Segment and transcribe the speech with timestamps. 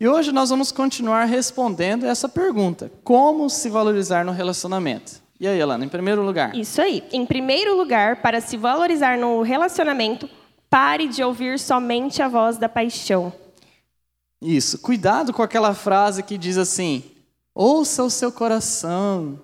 [0.00, 5.20] E hoje nós vamos continuar respondendo essa pergunta: como se valorizar no relacionamento?
[5.40, 6.54] E aí, Alana, em primeiro lugar?
[6.54, 7.02] Isso aí.
[7.12, 10.30] Em primeiro lugar, para se valorizar no relacionamento,
[10.70, 13.32] pare de ouvir somente a voz da paixão.
[14.40, 14.78] Isso.
[14.78, 17.02] Cuidado com aquela frase que diz assim:
[17.52, 19.40] ouça o seu coração,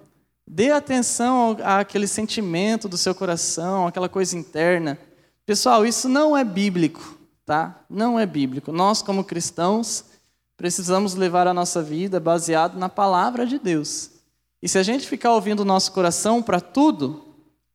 [0.46, 4.96] dê atenção àquele sentimento do seu coração, aquela coisa interna.
[5.44, 7.80] Pessoal, isso não é bíblico, tá?
[7.90, 8.70] Não é bíblico.
[8.70, 10.13] Nós, como cristãos,
[10.56, 14.10] precisamos levar a nossa vida baseado na palavra de Deus.
[14.62, 17.24] E se a gente ficar ouvindo o nosso coração para tudo,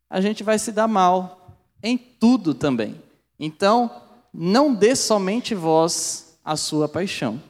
[0.09, 3.01] a gente vai se dar mal em tudo também.
[3.39, 3.91] Então,
[4.33, 7.41] não dê somente voz à sua paixão.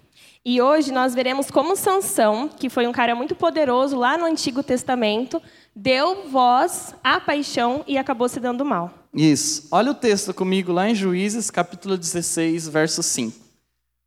[0.43, 4.63] E hoje nós veremos como Sansão, que foi um cara muito poderoso lá no Antigo
[4.63, 5.41] Testamento,
[5.75, 8.93] deu voz à paixão e acabou se dando mal.
[9.13, 9.67] Isso.
[9.71, 13.37] Olha o texto comigo lá em Juízes, capítulo 16, verso 5.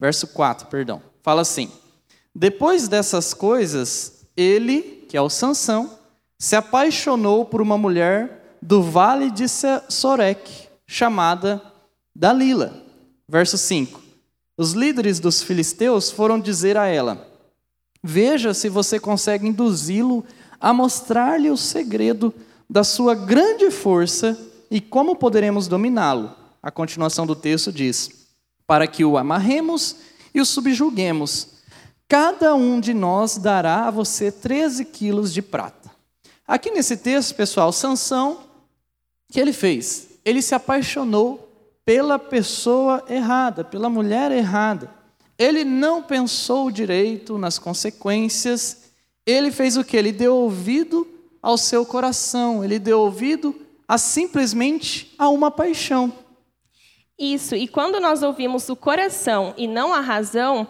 [0.01, 1.12] Verso 4, perdão.
[1.23, 1.71] Fala assim:
[2.35, 5.99] Depois dessas coisas, ele, que é o Sansão,
[6.39, 11.63] se apaixonou por uma mulher do vale de Sorek, chamada
[12.15, 12.83] Dalila.
[13.29, 14.01] Verso 5.
[14.57, 17.27] Os líderes dos filisteus foram dizer a ela:
[18.03, 20.25] Veja se você consegue induzi-lo
[20.61, 22.35] a mostrar-lhe o segredo
[22.69, 24.39] da sua grande força
[24.71, 26.35] e como poderemos dominá-lo.
[26.63, 28.29] A continuação do texto diz:
[28.67, 29.97] Para que o amarremos
[30.35, 31.49] e o subjuguemos,
[32.09, 35.91] cada um de nós dará a você 13 quilos de prata.
[36.47, 38.41] Aqui nesse texto, pessoal, Sansão,
[39.29, 40.09] que ele fez?
[40.25, 41.49] Ele se apaixonou
[41.85, 44.91] pela pessoa errada, pela mulher errada.
[45.39, 48.83] Ele não pensou direito nas consequências.
[49.27, 49.97] Ele fez o que?
[49.97, 51.07] Ele deu ouvido
[51.41, 53.55] ao seu coração, ele deu ouvido
[53.89, 56.13] a simplesmente a uma paixão.
[57.23, 60.67] Isso, e quando nós ouvimos o coração e não a razão,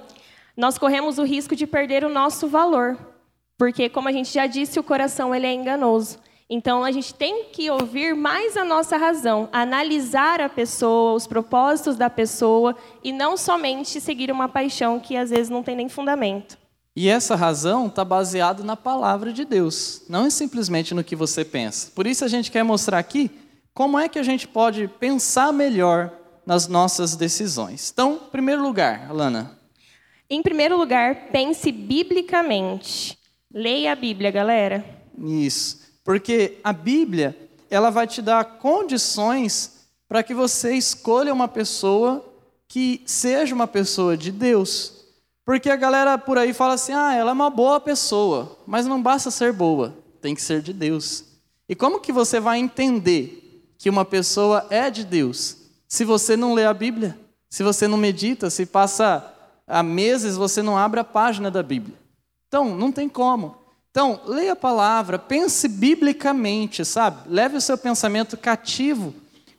[0.54, 2.98] nós corremos o risco de perder o nosso valor.
[3.56, 6.18] Porque, como a gente já disse, o coração ele é enganoso.
[6.50, 11.96] Então, a gente tem que ouvir mais a nossa razão, analisar a pessoa, os propósitos
[11.96, 16.58] da pessoa, e não somente seguir uma paixão que às vezes não tem nem fundamento.
[16.94, 21.46] E essa razão está baseada na palavra de Deus, não é simplesmente no que você
[21.46, 21.90] pensa.
[21.94, 23.30] Por isso a gente quer mostrar aqui
[23.72, 27.90] como é que a gente pode pensar melhor nas nossas decisões.
[27.92, 29.58] Então, em primeiro lugar, Alana.
[30.28, 33.18] Em primeiro lugar, pense biblicamente.
[33.52, 34.84] Leia a Bíblia, galera.
[35.18, 35.80] Isso.
[36.04, 37.36] Porque a Bíblia,
[37.70, 42.24] ela vai te dar condições para que você escolha uma pessoa
[42.66, 45.04] que seja uma pessoa de Deus.
[45.44, 49.02] Porque a galera por aí fala assim: "Ah, ela é uma boa pessoa", mas não
[49.02, 51.24] basta ser boa, tem que ser de Deus.
[51.68, 55.61] E como que você vai entender que uma pessoa é de Deus
[55.92, 57.18] se você não lê a Bíblia?
[57.50, 59.30] Se você não medita, se passa
[59.68, 61.94] há meses você não abre a página da Bíblia.
[62.48, 63.58] Então, não tem como.
[63.90, 67.28] Então, leia a palavra, pense biblicamente, sabe?
[67.28, 69.12] Leve o seu pensamento cativo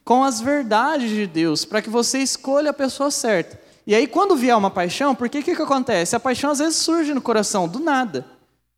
[0.03, 3.61] com as verdades de Deus, para que você escolha a pessoa certa.
[3.85, 6.15] E aí, quando vier uma paixão, por que que acontece?
[6.15, 8.25] A paixão às vezes surge no coração, do nada.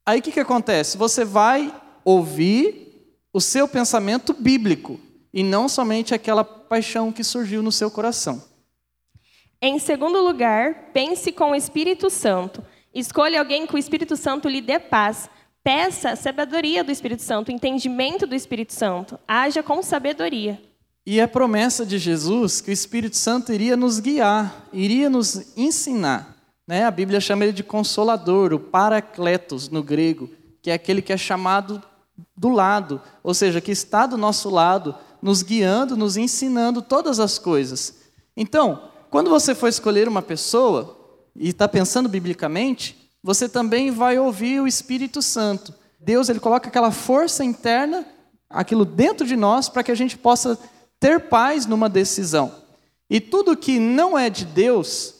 [0.05, 0.97] Aí o que, que acontece?
[0.97, 1.73] Você vai
[2.03, 4.99] ouvir o seu pensamento bíblico,
[5.35, 8.41] e não somente aquela paixão que surgiu no seu coração.
[9.61, 12.63] Em segundo lugar, pense com o Espírito Santo.
[12.93, 15.29] Escolha alguém que o Espírito Santo lhe dê paz,
[15.65, 19.17] Peça a sabedoria do Espírito Santo, o entendimento do Espírito Santo.
[19.27, 20.61] Haja com sabedoria.
[21.03, 26.35] E a promessa de Jesus que o Espírito Santo iria nos guiar, iria nos ensinar.
[26.67, 26.85] Né?
[26.85, 30.29] A Bíblia chama ele de consolador, o paracletos no grego,
[30.61, 31.81] que é aquele que é chamado
[32.37, 37.37] do lado, ou seja, que está do nosso lado, nos guiando, nos ensinando todas as
[37.37, 37.95] coisas.
[38.35, 40.97] Então, quando você for escolher uma pessoa
[41.35, 45.73] e está pensando biblicamente, você também vai ouvir o Espírito Santo.
[45.99, 48.05] Deus ele coloca aquela força interna,
[48.49, 50.59] aquilo dentro de nós, para que a gente possa
[50.99, 52.53] ter paz numa decisão.
[53.09, 55.15] E tudo que não é de Deus,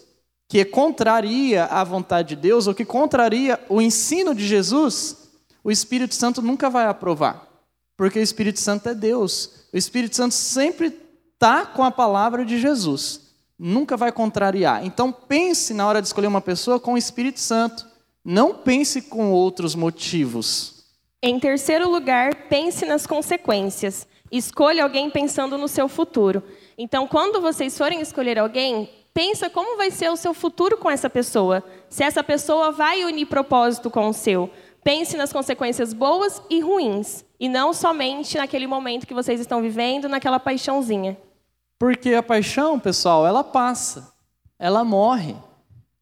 [0.47, 5.30] que contraria a vontade de Deus, ou que contraria o ensino de Jesus,
[5.63, 7.48] o Espírito Santo nunca vai aprovar.
[7.97, 9.68] Porque o Espírito Santo é Deus.
[9.74, 10.94] O Espírito Santo sempre
[11.33, 13.21] está com a palavra de Jesus.
[13.57, 14.86] Nunca vai contrariar.
[14.86, 17.86] Então pense na hora de escolher uma pessoa com o Espírito Santo.
[18.24, 20.83] Não pense com outros motivos.
[21.21, 24.07] Em terceiro lugar, pense nas consequências.
[24.31, 26.44] Escolha alguém pensando no seu futuro.
[26.77, 31.09] Então, quando vocês forem escolher alguém, pensa como vai ser o seu futuro com essa
[31.09, 31.63] pessoa.
[31.89, 34.50] Se essa pessoa vai unir propósito com o seu.
[34.86, 40.08] Pense nas consequências boas e ruins, e não somente naquele momento que vocês estão vivendo,
[40.08, 41.18] naquela paixãozinha.
[41.80, 44.14] Porque a paixão, pessoal, ela passa,
[44.60, 45.36] ela morre.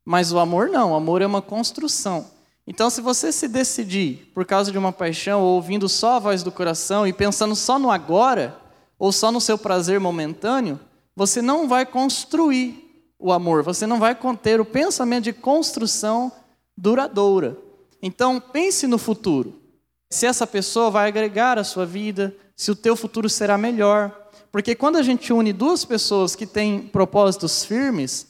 [0.04, 2.28] Mas o amor não, o amor é uma construção.
[2.68, 6.44] Então, se você se decidir por causa de uma paixão, ou ouvindo só a voz
[6.44, 8.60] do coração e pensando só no agora,
[9.00, 10.78] ou só no seu prazer momentâneo,
[11.16, 16.30] você não vai construir o amor, você não vai ter o pensamento de construção
[16.78, 17.58] duradoura.
[18.06, 19.62] Então, pense no futuro.
[20.10, 24.30] Se essa pessoa vai agregar à sua vida, se o teu futuro será melhor.
[24.52, 28.28] Porque quando a gente une duas pessoas que têm propósitos firmes,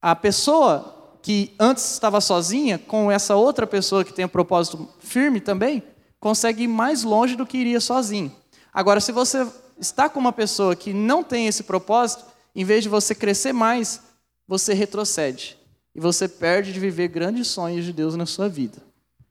[0.00, 5.40] a pessoa que antes estava sozinha, com essa outra pessoa que tem um propósito firme
[5.40, 5.82] também,
[6.20, 8.32] consegue ir mais longe do que iria sozinho.
[8.72, 9.44] Agora, se você
[9.76, 12.24] está com uma pessoa que não tem esse propósito,
[12.54, 14.00] em vez de você crescer mais,
[14.46, 15.58] você retrocede.
[15.92, 18.85] E você perde de viver grandes sonhos de Deus na sua vida.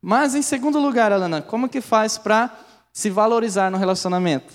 [0.08, 2.56] Mas, em segundo lugar, Alana, como que faz para
[2.94, 4.54] se valorizar no relacionamento?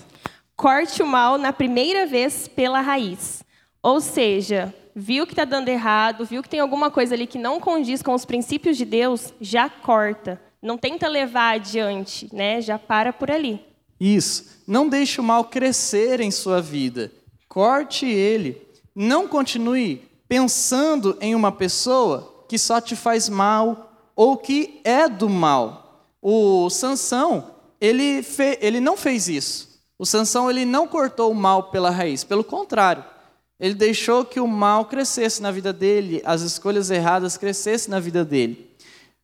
[0.55, 3.43] Corte o mal na primeira vez pela raiz.
[3.83, 7.59] Ou seja, viu que está dando errado, viu que tem alguma coisa ali que não
[7.59, 10.41] condiz com os princípios de Deus, já corta.
[10.61, 12.61] Não tenta levar adiante, né?
[12.61, 13.59] Já para por ali.
[13.99, 14.61] Isso.
[14.65, 17.11] Não deixe o mal crescer em sua vida.
[17.49, 18.65] Corte ele.
[18.95, 23.90] Não continue pensando em uma pessoa que só te faz mal
[24.21, 26.05] ou que é do mal.
[26.21, 28.55] O Sansão, ele, fe...
[28.61, 29.81] ele não fez isso.
[29.97, 33.03] O Sansão ele não cortou o mal pela raiz, pelo contrário.
[33.59, 38.23] Ele deixou que o mal crescesse na vida dele, as escolhas erradas crescessem na vida
[38.23, 38.69] dele.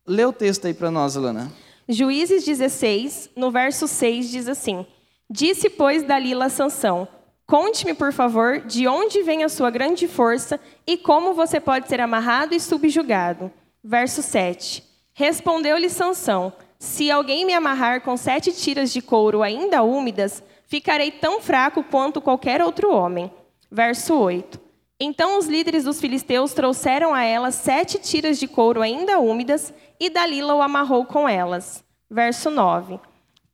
[0.04, 1.52] Lê o texto aí para nós, Alana.
[1.88, 4.84] Juízes 16, no verso 6, diz assim:
[5.30, 7.06] Disse, pois, Dalila a Sansão:
[7.46, 12.00] Conte-me, por favor, de onde vem a sua grande força e como você pode ser
[12.00, 13.48] amarrado e subjugado.
[13.84, 14.87] Verso 7.
[15.18, 21.40] Respondeu-lhe Sansão: Se alguém me amarrar com sete tiras de couro ainda úmidas, ficarei tão
[21.40, 23.28] fraco quanto qualquer outro homem.
[23.68, 24.60] Verso 8.
[25.00, 30.08] Então os líderes dos filisteus trouxeram a ela sete tiras de couro ainda úmidas, e
[30.08, 31.84] Dalila o amarrou com elas.
[32.08, 33.00] Verso 9.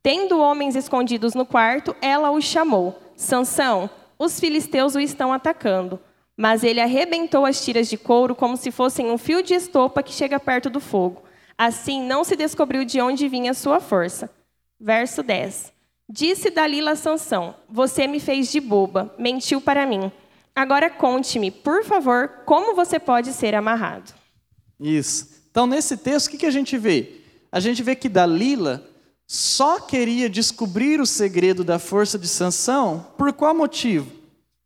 [0.03, 3.89] Tendo homens escondidos no quarto, ela o chamou: Sansão,
[4.19, 5.99] os filisteus o estão atacando.
[6.37, 10.13] Mas ele arrebentou as tiras de couro como se fossem um fio de estopa que
[10.13, 11.24] chega perto do fogo.
[11.57, 14.29] Assim não se descobriu de onde vinha sua força.
[14.79, 15.73] Verso 10.
[16.07, 20.11] Disse Dalila a Sansão: Você me fez de boba, mentiu para mim.
[20.55, 24.13] Agora conte-me, por favor, como você pode ser amarrado.
[24.79, 25.35] Isso.
[25.49, 27.21] Então, nesse texto, o que, a gente vê?
[27.51, 28.85] A gente vê que Dalila
[29.27, 34.11] só queria descobrir o segredo da força de Sansão por qual motivo?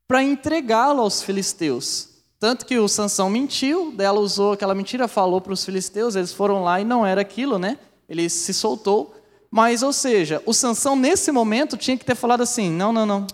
[0.08, 2.09] Para entregá-lo aos filisteus.
[2.40, 6.64] Tanto que o Sansão mentiu, dela usou aquela mentira, falou para os filisteus, eles foram
[6.64, 7.78] lá e não era aquilo, né?
[8.08, 9.14] Ele se soltou.
[9.52, 13.28] Mas, ou seja, o Sansão nesse momento tinha que ter falado assim: não, não, não.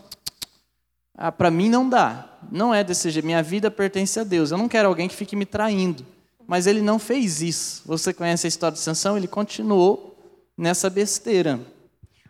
[1.15, 2.27] Ah, para mim não dá.
[2.51, 3.25] Não é desse jeito.
[3.25, 4.51] Minha vida pertence a Deus.
[4.51, 6.05] Eu não quero alguém que fique me traindo.
[6.47, 7.83] Mas ele não fez isso.
[7.85, 9.17] Você conhece a história de Sansão?
[9.17, 10.17] Ele continuou
[10.57, 11.59] nessa besteira.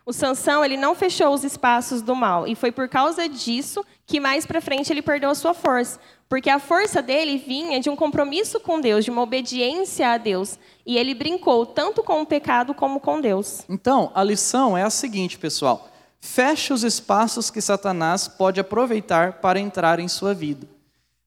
[0.08, 4.20] O Sansão, ele não fechou os espaços do mal, e foi por causa disso que
[4.20, 5.98] mais para frente ele perdeu a sua força,
[6.28, 10.60] porque a força dele vinha de um compromisso com Deus, de uma obediência a Deus,
[10.86, 13.64] e ele brincou tanto com o pecado como com Deus.
[13.68, 19.58] Então, a lição é a seguinte, pessoal: feche os espaços que Satanás pode aproveitar para
[19.58, 20.68] entrar em sua vida.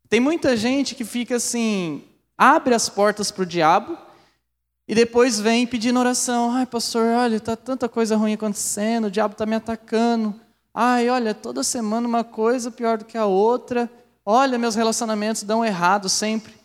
[0.07, 2.01] Tem muita gente que fica assim,
[2.37, 3.97] abre as portas para o diabo
[4.89, 6.49] e depois vem pedindo oração.
[6.49, 10.33] Ai, pastor, olha, está tanta coisa ruim acontecendo, o diabo está me atacando.
[10.73, 13.87] Ai, olha, toda semana uma coisa pior do que a outra.
[14.25, 16.55] Olha, meus relacionamentos dão errado sempre.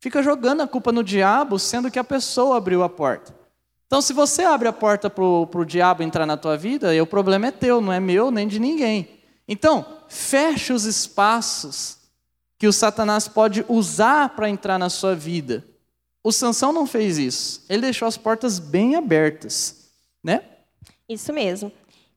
[0.00, 3.34] Fica jogando a culpa no diabo, sendo que a pessoa abriu a porta.
[3.86, 7.48] Então, se você abre a porta para o diabo entrar na tua vida, o problema
[7.48, 9.06] é teu, não é meu nem de ninguém.
[9.46, 11.98] Então, feche os espaços
[12.58, 15.62] que o Satanás pode usar para entrar na sua vida.
[16.26, 17.64] O Sansão não fez isso.
[17.68, 19.92] Ele deixou as portas bem abertas,
[20.24, 20.42] né?
[21.08, 21.70] Isso mesmo.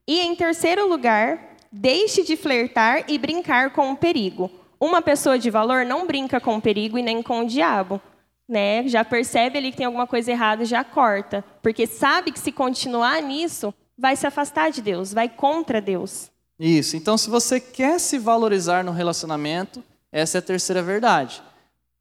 [0.08, 4.50] E em terceiro lugar, deixe de flertar e brincar com o perigo.
[4.80, 8.02] Uma pessoa de valor não brinca com o perigo e nem com o diabo.
[8.48, 8.88] Né?
[8.88, 11.46] Já percebe ali que tem alguma coisa errada e já corta.
[11.62, 16.32] Porque sabe que se continuar nisso, vai se afastar de Deus, vai contra Deus.
[16.60, 16.98] Isso.
[16.98, 21.44] Então, se você quer se valorizar no relacionamento, essa é a terceira verdade.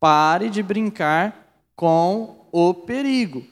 [0.00, 1.47] Pare de brincar
[1.78, 3.44] com o perigo.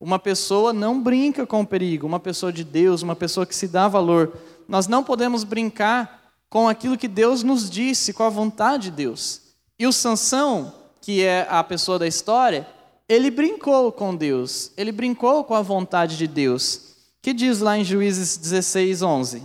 [0.00, 3.68] Uma pessoa não brinca com o perigo, uma pessoa de Deus, uma pessoa que se
[3.68, 4.38] dá valor.
[4.66, 9.42] Nós não podemos brincar com aquilo que Deus nos disse, com a vontade de Deus.
[9.78, 10.72] E o Sansão,
[11.02, 12.66] que é a pessoa da história,
[13.06, 16.94] ele brincou com Deus, ele brincou com a vontade de Deus.
[17.20, 19.42] Que diz lá em Juízes 16, 11?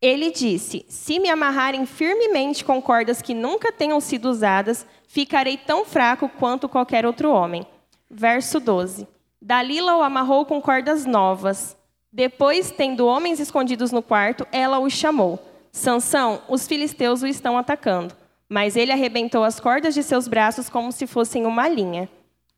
[0.00, 5.84] Ele disse: Se me amarrarem firmemente com cordas que nunca tenham sido usadas, ficarei tão
[5.84, 7.66] fraco quanto qualquer outro homem.
[8.10, 9.06] Verso 12.
[9.40, 11.76] Dalila o amarrou com cordas novas.
[12.12, 15.38] Depois, tendo homens escondidos no quarto, ela o chamou.
[15.70, 18.14] Sansão, os filisteus o estão atacando.
[18.48, 22.08] Mas ele arrebentou as cordas de seus braços como se fossem uma linha.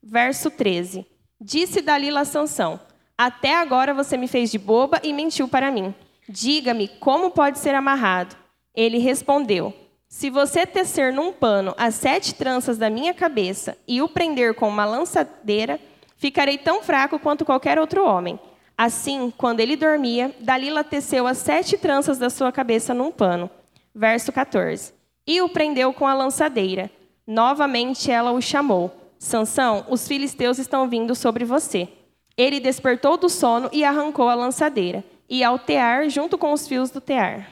[0.02, 1.06] Verso 13.
[1.40, 2.80] Disse Dalila a Sansão:
[3.18, 5.94] Até agora você me fez de boba e mentiu para mim.
[6.29, 8.37] Diga-me como pode ser amarrado.
[8.75, 9.75] Ele respondeu:
[10.09, 14.69] Se você tecer num pano as sete tranças da minha cabeça e o prender com
[14.69, 15.81] uma lançadeira,
[16.17, 18.38] ficarei tão fraco quanto qualquer outro homem.
[18.76, 23.50] Assim, quando ele dormia, Dalila teceu as sete tranças da sua cabeça num pano.
[23.95, 24.93] Verso 14.
[25.26, 26.91] E o prendeu com a lançadeira.
[27.26, 28.91] Novamente ela o chamou.
[29.19, 31.88] Sansão, os filisteus estão vindo sobre você.
[32.37, 36.91] Ele despertou do sono e arrancou a lançadeira, e ao tear, junto com os fios
[36.91, 37.51] do tear.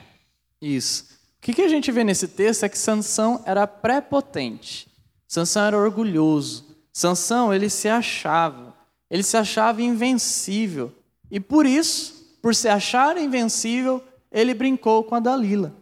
[0.60, 1.04] Isso.
[1.38, 4.86] O que, a gente vê nesse texto é que Sansão era prepotente.
[5.26, 6.76] Sansão era orgulhoso.
[6.92, 8.74] Sansão, ele se achava.
[9.10, 10.92] Ele se achava invencível.
[11.30, 15.72] E por isso, por se achar invencível, ele brincou com a Dalila.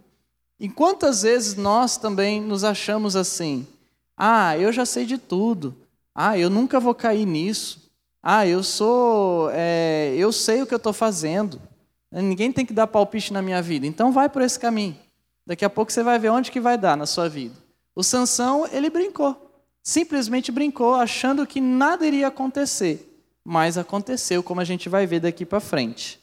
[0.57, 3.67] E quantas vezes nós também nos achamos assim?
[4.15, 5.75] Ah, eu já sei de tudo.
[6.15, 7.91] Ah, eu nunca vou cair nisso.
[8.23, 11.61] Ah, eu sou, é, eu sei o que eu estou fazendo.
[12.11, 13.85] Ninguém tem que dar palpite na minha vida.
[13.85, 14.97] Então vai por esse caminho.
[15.45, 17.55] Daqui a pouco você vai ver onde que vai dar na sua vida.
[17.95, 19.51] O Sansão, ele brincou.
[19.83, 23.09] Simplesmente brincou, achando que nada iria acontecer
[23.43, 26.19] mas aconteceu, como a gente vai ver daqui para frente.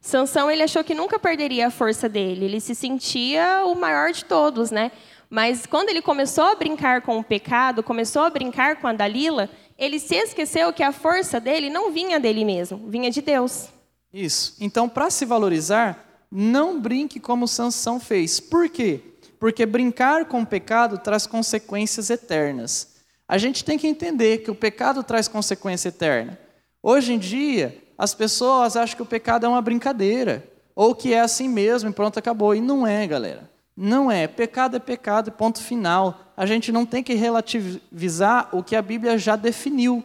[0.00, 4.24] Sansão ele achou que nunca perderia a força dele, ele se sentia o maior de
[4.24, 4.90] todos, né?
[5.28, 9.50] Mas quando ele começou a brincar com o pecado, começou a brincar com a Dalila,
[9.78, 13.68] ele se esqueceu que a força dele não vinha dele mesmo, vinha de Deus.
[14.12, 14.56] Isso.
[14.60, 18.40] Então, para se valorizar, não brinque como Sansão fez.
[18.40, 19.00] Por quê?
[19.38, 22.96] Porque brincar com o pecado traz consequências eternas.
[23.26, 26.38] A gente tem que entender que o pecado traz consequência eterna.
[26.82, 31.20] Hoje em dia, as pessoas acham que o pecado é uma brincadeira, ou que é
[31.20, 32.54] assim mesmo e pronto, acabou.
[32.54, 33.48] E não é, galera.
[33.76, 34.26] Não é.
[34.26, 36.32] Pecado é pecado, ponto final.
[36.36, 40.02] A gente não tem que relativizar o que a Bíblia já definiu.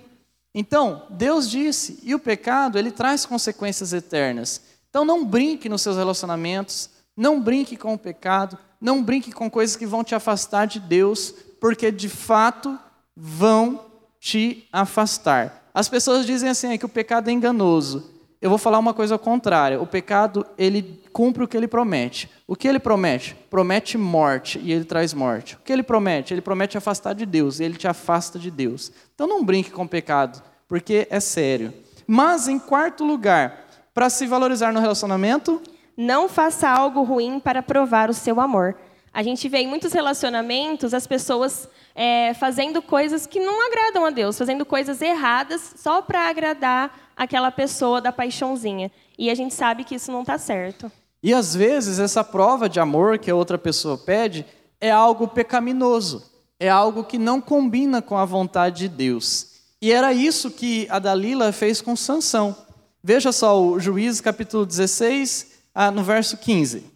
[0.58, 4.62] Então, Deus disse, e o pecado, ele traz consequências eternas.
[4.90, 9.76] Então, não brinque nos seus relacionamentos, não brinque com o pecado, não brinque com coisas
[9.76, 12.80] que vão te afastar de Deus, porque de fato
[13.14, 13.86] vão
[14.18, 15.70] te afastar.
[15.74, 18.15] As pessoas dizem assim é que o pecado é enganoso.
[18.46, 19.82] Eu vou falar uma coisa ao contrário.
[19.82, 22.30] O pecado, ele cumpre o que ele promete.
[22.46, 23.36] O que ele promete?
[23.50, 25.56] Promete morte e ele traz morte.
[25.56, 26.32] O que ele promete?
[26.32, 28.92] Ele promete afastar de Deus e ele te afasta de Deus.
[29.16, 31.74] Então não brinque com o pecado, porque é sério.
[32.06, 35.60] Mas em quarto lugar, para se valorizar no relacionamento,
[35.98, 38.76] não faça algo ruim para provar o seu amor.
[39.16, 44.10] A gente vê em muitos relacionamentos as pessoas é, fazendo coisas que não agradam a
[44.10, 48.92] Deus, fazendo coisas erradas só para agradar aquela pessoa da paixãozinha.
[49.18, 50.92] E a gente sabe que isso não está certo.
[51.24, 54.46] E às vezes essa prova de amor que a outra pessoa pede
[54.82, 56.30] é algo pecaminoso,
[56.60, 59.62] é algo que não combina com a vontade de Deus.
[59.82, 62.54] E era isso que a Dalila fez com Sansão.
[63.02, 66.95] Veja só o Juízes capítulo 16, ah, no verso 15.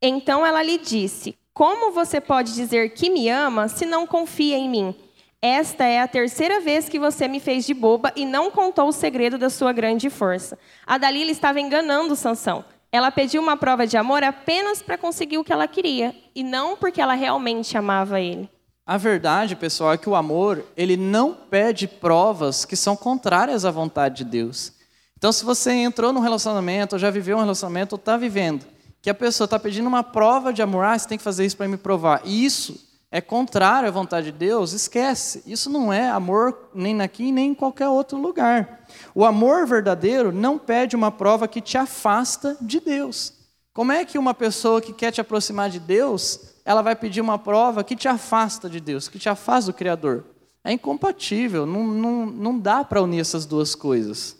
[0.00, 4.68] Então ela lhe disse: Como você pode dizer que me ama se não confia em
[4.68, 4.94] mim?
[5.40, 8.92] Esta é a terceira vez que você me fez de boba e não contou o
[8.92, 10.58] segredo da sua grande força.
[10.86, 12.64] A Dalila estava enganando Sansão.
[12.90, 16.76] Ela pediu uma prova de amor apenas para conseguir o que ela queria e não
[16.76, 18.48] porque ela realmente amava ele.
[18.86, 23.70] A verdade, pessoal, é que o amor, ele não pede provas que são contrárias à
[23.70, 24.72] vontade de Deus.
[25.18, 28.64] Então, se você entrou num relacionamento, ou já viveu um relacionamento, ou está vivendo,
[29.06, 31.56] que a pessoa está pedindo uma prova de amor, ah, você tem que fazer isso
[31.56, 32.22] para me provar.
[32.24, 35.44] E isso é contrário à vontade de Deus, esquece.
[35.46, 38.84] Isso não é amor nem aqui nem em qualquer outro lugar.
[39.14, 43.32] O amor verdadeiro não pede uma prova que te afasta de Deus.
[43.72, 47.38] Como é que uma pessoa que quer te aproximar de Deus, ela vai pedir uma
[47.38, 50.24] prova que te afasta de Deus, que te afasta do Criador?
[50.64, 54.35] É incompatível, não, não, não dá para unir essas duas coisas.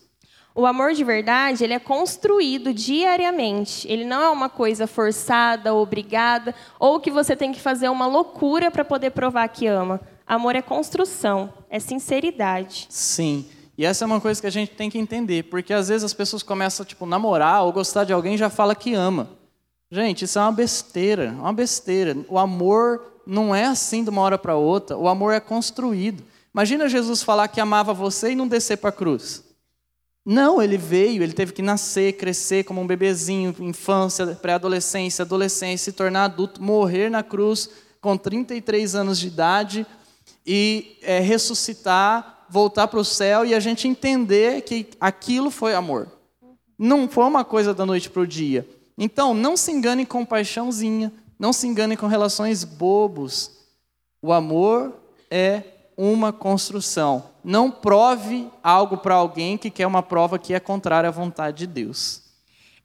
[0.57, 3.87] O amor de verdade, ele é construído diariamente.
[3.87, 8.71] Ele não é uma coisa forçada, obrigada, ou que você tem que fazer uma loucura
[8.71, 10.01] para poder provar que ama.
[10.27, 12.87] Amor é construção, é sinceridade.
[12.89, 13.45] Sim.
[13.77, 16.15] E essa é uma coisa que a gente tem que entender, porque às vezes as
[16.15, 19.29] pessoas começam tipo namorar ou gostar de alguém e já fala que ama.
[19.91, 22.17] Gente, isso é uma besteira, uma besteira.
[22.31, 24.97] O amor não é assim de uma hora para outra.
[24.97, 26.25] O amor é construído.
[26.55, 29.46] Imagina Jesus falar que amava você e não descer para a cruz.
[30.28, 35.97] Não, ele veio, ele teve que nascer, crescer como um bebezinho, infância, pré-adolescência, adolescência, se
[35.97, 39.87] tornar adulto, morrer na cruz com 33 anos de idade
[40.45, 46.09] e é, ressuscitar, voltar para o céu e a gente entender que aquilo foi amor.
[46.76, 48.68] Não foi uma coisa da noite para o dia.
[48.99, 53.52] Então, não se engane com paixãozinha, não se engane com relações bobos.
[54.21, 54.92] O amor
[55.30, 55.62] é
[55.97, 57.25] uma construção.
[57.43, 61.67] Não prove algo para alguém que quer uma prova que é contrária à vontade de
[61.67, 62.23] Deus.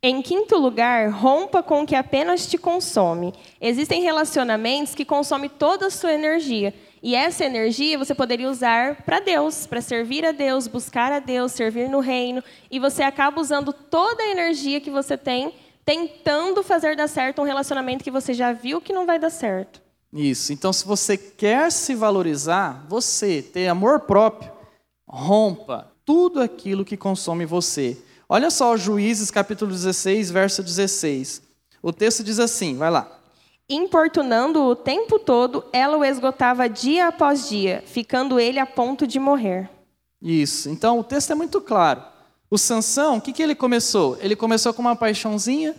[0.03, 3.33] Em quinto lugar, rompa com o que apenas te consome.
[3.59, 6.73] Existem relacionamentos que consomem toda a sua energia.
[7.03, 11.51] E essa energia você poderia usar para Deus, para servir a Deus, buscar a Deus,
[11.51, 12.43] servir no reino.
[12.71, 15.53] E você acaba usando toda a energia que você tem
[15.85, 19.81] tentando fazer dar certo um relacionamento que você já viu que não vai dar certo.
[20.13, 20.51] Isso.
[20.51, 24.51] Então, se você quer se valorizar, você ter amor próprio,
[25.07, 27.97] rompa tudo aquilo que consome você.
[28.27, 31.41] Olha só Juízes capítulo 16, verso 16.
[31.81, 33.19] O texto diz assim, vai lá.
[33.69, 39.17] Importunando o tempo todo, ela o esgotava dia após dia, ficando ele a ponto de
[39.19, 39.69] morrer.
[40.21, 40.69] Isso.
[40.69, 42.03] Então, o texto é muito claro.
[42.49, 44.17] O Sansão, o que, que ele começou?
[44.19, 45.73] Ele começou com uma paixãozinha,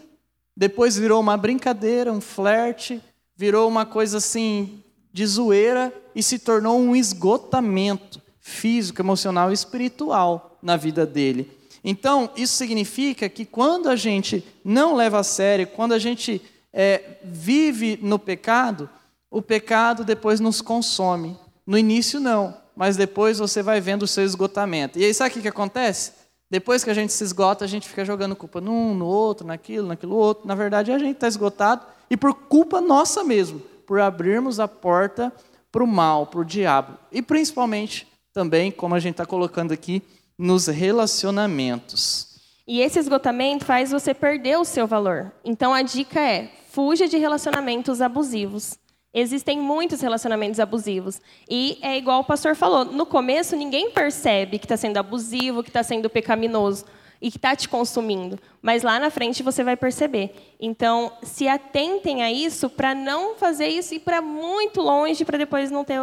[0.57, 3.03] depois virou uma brincadeira, um flerte,
[3.37, 10.59] virou uma coisa assim de zoeira e se tornou um esgotamento físico, emocional e espiritual
[10.62, 11.51] na vida dele.
[11.85, 16.41] Então, isso significa que quando a gente não leva a sério, quando a gente
[16.73, 18.89] é, vive no pecado,
[19.31, 21.37] o pecado depois nos consome.
[21.67, 24.99] No início, não, mas depois você vai vendo o seu esgotamento.
[24.99, 26.12] E aí, sabe o que, que acontece?
[26.53, 29.89] Depois que a gente se esgota, a gente fica jogando culpa num, no outro, naquilo,
[29.89, 30.47] naquilo outro.
[30.47, 35.33] Na verdade, a gente está esgotado e por culpa nossa mesmo, por abrirmos a porta
[35.73, 36.99] para o mal, para o diabo.
[37.11, 40.03] E principalmente também, como a gente está colocando aqui,
[40.37, 42.39] nos relacionamentos.
[42.69, 45.33] E esse esgotamento faz você perder o seu valor.
[45.43, 48.77] Então a dica é: fuja de relacionamentos abusivos.
[49.14, 51.21] Existem muitos relacionamentos abusivos.
[51.49, 55.69] E é igual o pastor falou: no começo ninguém percebe que está sendo abusivo, que
[55.69, 56.85] está sendo pecaminoso
[57.21, 58.38] e que está te consumindo.
[58.61, 60.55] Mas lá na frente você vai perceber.
[60.59, 65.70] Então, se atentem a isso para não fazer isso e para muito longe, para depois
[65.70, 66.01] não ter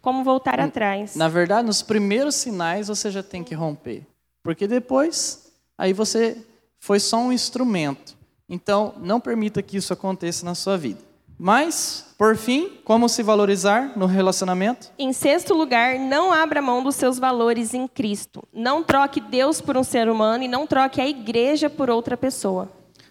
[0.00, 1.16] como voltar atrás.
[1.16, 4.06] Na verdade, nos primeiros sinais você já tem que romper.
[4.42, 6.36] Porque depois, aí você
[6.78, 8.14] foi só um instrumento.
[8.48, 11.00] Então, não permita que isso aconteça na sua vida.
[11.38, 14.90] Mas, por fim, como se valorizar no relacionamento?
[14.98, 18.42] Em sexto lugar, não abra mão dos seus valores em Cristo.
[18.52, 22.70] Não troque Deus por um ser humano e não troque a igreja por outra pessoa.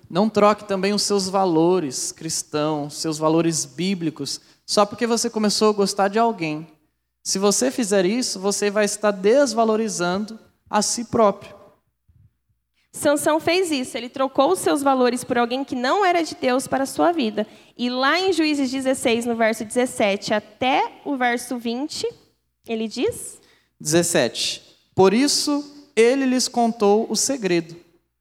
[0.10, 5.74] Não troque também os seus valores cristãos, seus valores bíblicos, só porque você começou a
[5.74, 6.68] gostar de alguém.
[7.24, 11.63] Se você fizer isso, você vai estar desvalorizando a si próprio.
[12.96, 16.68] Sansão fez isso, ele trocou os seus valores por alguém que não era de Deus
[16.68, 17.46] para a sua vida.
[17.76, 22.08] E lá em Juízes 16, no verso 17 até o verso 20,
[22.68, 23.42] ele diz:
[23.82, 24.62] 17.
[24.94, 27.76] Por isso ele lhes contou o segredo.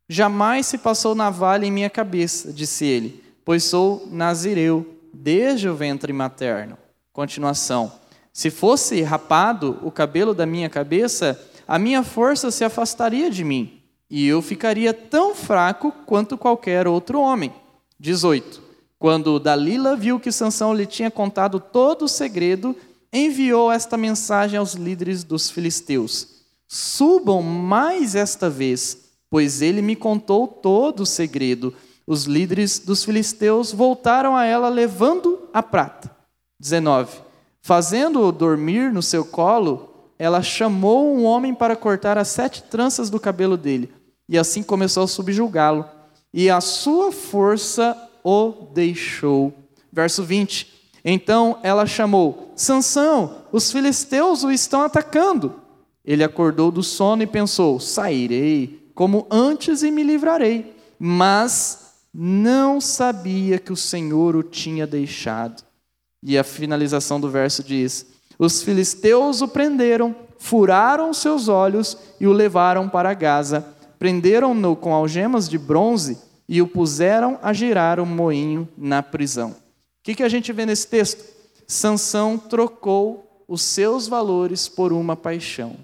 [0.08, 6.14] Jamais se passou navalha em minha cabeça, disse ele, pois sou nazireu desde o ventre
[6.14, 6.78] materno.
[7.12, 7.92] Continuação.
[8.32, 13.81] Se fosse rapado o cabelo da minha cabeça, a minha força se afastaria de mim
[14.14, 17.50] e eu ficaria tão fraco quanto qualquer outro homem.
[17.98, 18.60] 18.
[18.98, 22.76] Quando Dalila viu que Sansão lhe tinha contado todo o segredo,
[23.10, 26.28] enviou esta mensagem aos líderes dos filisteus:
[26.68, 28.98] Subam mais esta vez,
[29.30, 31.74] pois ele me contou todo o segredo.
[32.06, 36.14] Os líderes dos filisteus voltaram a ela levando a prata.
[36.60, 37.18] 19.
[37.62, 43.18] Fazendo-o dormir no seu colo, ela chamou um homem para cortar as sete tranças do
[43.18, 44.01] cabelo dele
[44.32, 45.84] e assim começou a subjugá-lo.
[46.32, 49.52] E a sua força o deixou.
[49.92, 50.72] Verso 20.
[51.04, 55.60] Então ela chamou: Sansão, os filisteus o estão atacando.
[56.02, 60.74] Ele acordou do sono e pensou: Sairei como antes e me livrarei.
[60.98, 65.62] Mas não sabia que o Senhor o tinha deixado.
[66.22, 68.06] E a finalização do verso diz:
[68.38, 75.48] Os filisteus o prenderam, furaram seus olhos e o levaram para Gaza Prenderam-no com algemas
[75.48, 79.50] de bronze e o puseram a girar um moinho na prisão.
[79.50, 79.54] O
[80.02, 81.22] que, que a gente vê nesse texto?
[81.68, 85.76] Sansão trocou os seus valores por uma paixão.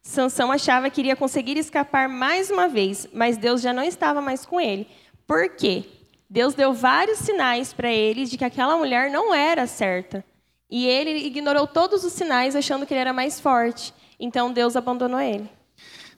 [0.00, 4.46] Sansão achava que iria conseguir escapar mais uma vez, mas Deus já não estava mais
[4.46, 4.86] com ele.
[5.26, 5.82] Por quê?
[6.30, 10.24] Deus deu vários sinais para ele de que aquela mulher não era certa.
[10.70, 13.92] E ele ignorou todos os sinais, achando que ele era mais forte.
[14.20, 15.50] Então Deus abandonou ele.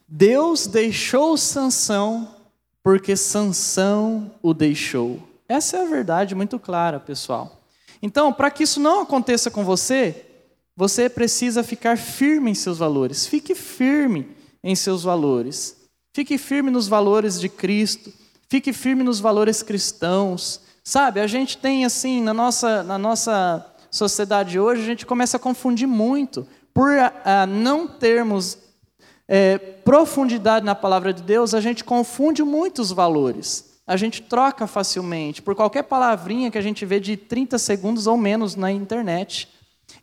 [0.07, 2.35] Deus deixou Sansão
[2.81, 5.19] porque Sansão o deixou.
[5.49, 7.61] Essa é a verdade muito clara, pessoal.
[8.01, 10.25] Então, para que isso não aconteça com você,
[10.75, 13.25] você precisa ficar firme em seus valores.
[13.25, 14.29] Fique firme
[14.63, 15.75] em seus valores.
[16.13, 18.13] Fique firme nos valores de Cristo.
[18.47, 20.61] Fique firme nos valores cristãos.
[20.83, 25.39] Sabe, a gente tem assim, na nossa, na nossa sociedade hoje, a gente começa a
[25.39, 26.47] confundir muito.
[26.73, 28.57] Por a, a não termos
[29.27, 33.77] é, profundidade na palavra de Deus, a gente confunde muitos valores.
[33.85, 38.17] A gente troca facilmente por qualquer palavrinha que a gente vê de 30 segundos ou
[38.17, 39.47] menos na internet.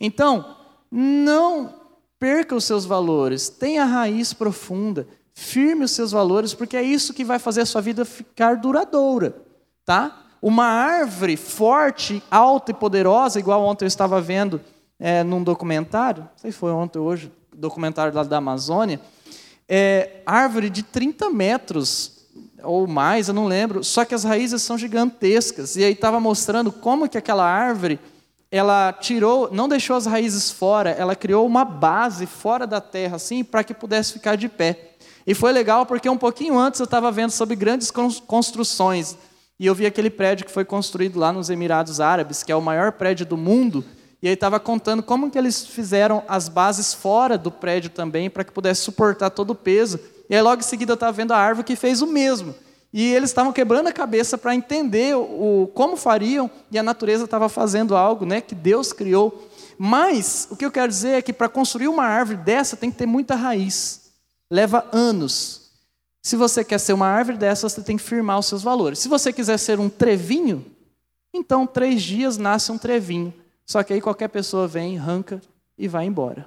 [0.00, 0.56] Então,
[0.90, 1.74] não
[2.18, 7.24] perca os seus valores, tenha raiz profunda, firme os seus valores, porque é isso que
[7.24, 9.36] vai fazer a sua vida ficar duradoura,
[9.84, 10.22] tá?
[10.40, 14.60] Uma árvore forte, alta e poderosa, igual ontem eu estava vendo
[14.98, 19.00] é, num documentário, não sei se foi ontem ou hoje, documentário lá da Amazônia,
[19.68, 22.14] é, árvore de 30 metros
[22.62, 25.76] ou mais, eu não lembro, só que as raízes são gigantescas.
[25.76, 27.98] E aí estava mostrando como que aquela árvore,
[28.50, 33.44] ela tirou, não deixou as raízes fora, ela criou uma base fora da terra, assim,
[33.44, 34.94] para que pudesse ficar de pé.
[35.26, 37.90] E foi legal porque um pouquinho antes eu estava vendo sobre grandes
[38.26, 39.16] construções.
[39.58, 42.60] E eu vi aquele prédio que foi construído lá nos Emirados Árabes, que é o
[42.60, 43.84] maior prédio do mundo,
[44.24, 48.42] e aí estava contando como que eles fizeram as bases fora do prédio também, para
[48.42, 50.00] que pudesse suportar todo o peso.
[50.30, 52.54] E aí logo em seguida eu estava vendo a árvore que fez o mesmo.
[52.90, 57.50] E eles estavam quebrando a cabeça para entender o, como fariam, e a natureza estava
[57.50, 59.46] fazendo algo né, que Deus criou.
[59.76, 62.96] Mas o que eu quero dizer é que para construir uma árvore dessa tem que
[62.96, 64.10] ter muita raiz.
[64.50, 65.70] Leva anos.
[66.22, 69.00] Se você quer ser uma árvore dessa, você tem que firmar os seus valores.
[69.00, 70.64] Se você quiser ser um trevinho,
[71.34, 73.43] então três dias nasce um trevinho.
[73.66, 75.40] Só que aí qualquer pessoa vem, arranca
[75.76, 76.46] e vai embora.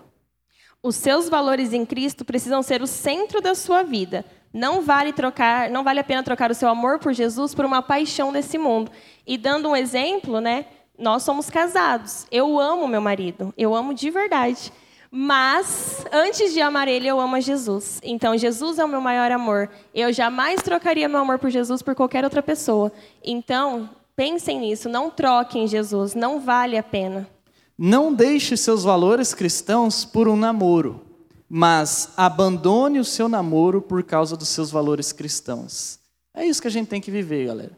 [0.82, 4.24] Os seus valores em Cristo precisam ser o centro da sua vida.
[4.54, 7.82] Não vale trocar, não vale a pena trocar o seu amor por Jesus por uma
[7.82, 8.92] paixão desse mundo.
[9.26, 10.66] E dando um exemplo, né?
[10.98, 12.26] Nós somos casados.
[12.32, 14.72] Eu amo meu marido, eu amo de verdade.
[15.10, 18.00] Mas, antes de amar ele, eu amo a Jesus.
[18.04, 19.70] Então, Jesus é o meu maior amor.
[19.94, 22.92] Eu jamais trocaria meu amor por Jesus por qualquer outra pessoa.
[23.24, 24.90] Então, pensem nisso.
[24.90, 26.16] Não troquem Jesus.
[26.16, 27.30] Não vale a pena.
[27.78, 31.06] Não deixe seus valores cristãos por um namoro,
[31.48, 36.00] mas abandone o seu namoro por causa dos seus valores cristãos.
[36.34, 37.78] É isso que a gente tem que viver, galera.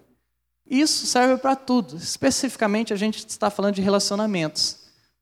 [0.66, 1.98] Isso serve para tudo.
[1.98, 4.78] Especificamente, a gente está falando de relacionamentos,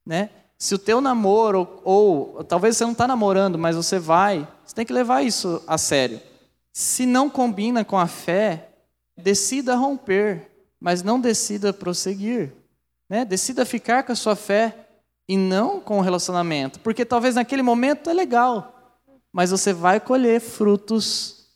[0.05, 0.29] né?
[0.59, 4.75] Se o teu namoro, ou, ou talvez você não está namorando, mas você vai, você
[4.75, 6.19] tem que levar isso a sério.
[6.71, 8.69] Se não combina com a fé,
[9.15, 12.53] decida romper, mas não decida prosseguir.
[13.09, 13.25] Né?
[13.25, 14.87] Decida ficar com a sua fé
[15.27, 16.79] e não com o relacionamento.
[16.79, 18.99] Porque talvez naquele momento é legal,
[19.31, 21.47] mas você vai colher frutos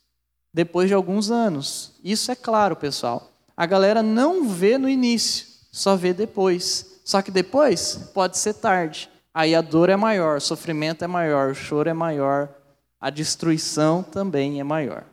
[0.54, 1.94] depois de alguns anos.
[2.04, 3.32] Isso é claro, pessoal.
[3.56, 7.02] A galera não vê no início, só vê depois.
[7.04, 9.10] Só que depois pode ser tarde.
[9.34, 12.50] Aí a dor é maior, o sofrimento é maior, o choro é maior,
[13.00, 15.06] a destruição também é maior.